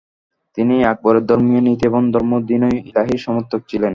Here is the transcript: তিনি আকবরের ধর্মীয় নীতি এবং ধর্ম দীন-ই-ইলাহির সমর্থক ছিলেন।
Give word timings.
তিনি 0.57 0.75
আকবরের 0.83 1.23
ধর্মীয় 1.25 1.61
নীতি 1.61 1.83
এবং 1.85 2.01
ধর্ম 2.11 2.31
দীন-ই-ইলাহির 2.47 3.23
সমর্থক 3.25 3.61
ছিলেন। 3.67 3.89